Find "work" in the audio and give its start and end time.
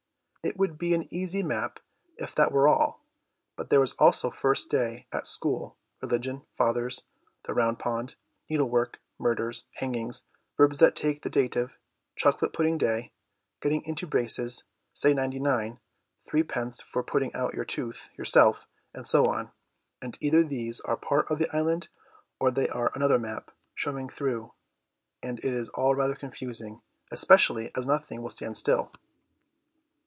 8.67-8.99